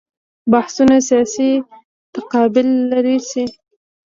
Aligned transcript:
بحثونه 0.51 0.97
سیاسي 1.07 1.49
تقابل 2.15 2.67
لرې 2.91 3.17
شي. 3.29 3.43